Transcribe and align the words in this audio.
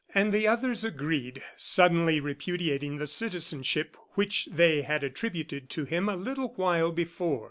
And 0.15 0.31
the 0.31 0.47
others 0.47 0.83
agreed, 0.83 1.43
suddenly 1.55 2.19
repudiating 2.19 2.97
the 2.97 3.05
citizenship 3.05 3.95
which 4.15 4.47
they 4.51 4.81
had 4.81 5.03
attributed 5.03 5.69
to 5.69 5.85
him 5.85 6.09
a 6.09 6.15
little 6.15 6.53
while 6.55 6.91
before. 6.91 7.39